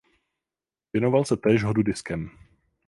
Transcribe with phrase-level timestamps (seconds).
[0.93, 2.29] Věnoval se též hodu diskem.